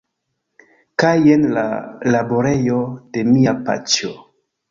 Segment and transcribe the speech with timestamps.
[1.03, 1.65] Kaj jen la
[2.15, 2.79] laborejo
[3.17, 4.13] de mia paĉjo.